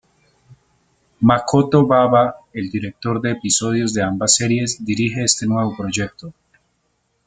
Makoto 1.21 1.85
Baba, 1.85 2.35
el 2.53 2.71
director 2.71 3.21
de 3.21 3.33
episodios 3.33 3.93
de 3.93 4.01
ambas 4.01 4.35
series, 4.35 4.83
dirige 4.83 5.23
este 5.23 5.45
nuevo 5.45 5.77
proyecto. 5.77 6.33